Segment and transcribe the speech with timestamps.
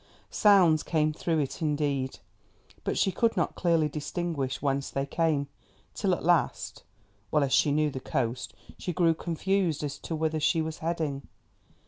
[0.31, 2.17] Sounds came through it indeed,
[2.83, 5.47] but she could not clearly distinguish whence they came,
[5.93, 6.81] till at last,
[7.29, 11.27] well as she knew the coast, she grew confused as to whither she was heading.